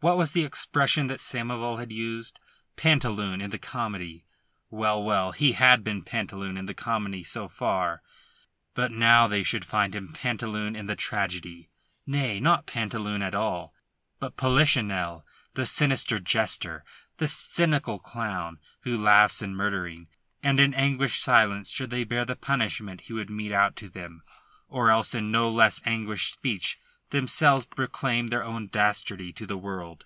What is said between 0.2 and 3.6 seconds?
the expression that Samoval had used Pantaloon in the